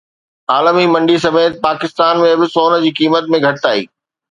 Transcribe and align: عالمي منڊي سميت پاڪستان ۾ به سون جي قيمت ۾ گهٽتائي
عالمي 0.53 0.85
منڊي 0.93 1.17
سميت 1.25 1.59
پاڪستان 1.67 2.23
۾ 2.25 2.33
به 2.41 2.47
سون 2.57 2.77
جي 2.87 2.91
قيمت 3.01 3.33
۾ 3.39 3.45
گهٽتائي 3.47 3.89